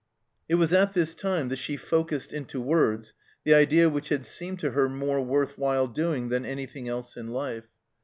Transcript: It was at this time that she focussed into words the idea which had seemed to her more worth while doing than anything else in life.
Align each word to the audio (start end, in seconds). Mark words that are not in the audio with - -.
It 0.49 0.55
was 0.55 0.73
at 0.73 0.95
this 0.95 1.13
time 1.13 1.49
that 1.49 1.59
she 1.59 1.77
focussed 1.77 2.33
into 2.33 2.59
words 2.59 3.13
the 3.43 3.53
idea 3.53 3.87
which 3.87 4.09
had 4.09 4.25
seemed 4.25 4.57
to 4.61 4.71
her 4.71 4.89
more 4.89 5.21
worth 5.23 5.59
while 5.59 5.85
doing 5.85 6.29
than 6.29 6.43
anything 6.43 6.87
else 6.89 7.15
in 7.15 7.27
life. 7.27 7.67